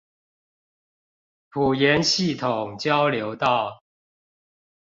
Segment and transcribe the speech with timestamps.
[1.51, 3.83] 埔鹽系統交流道